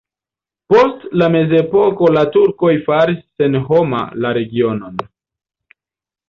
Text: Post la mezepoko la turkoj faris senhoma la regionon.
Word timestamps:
Post 0.73 1.03
la 1.21 1.27
mezepoko 1.35 2.09
la 2.15 2.23
turkoj 2.37 2.71
faris 2.87 3.21
senhoma 3.43 4.01
la 4.25 4.33
regionon. 4.39 4.97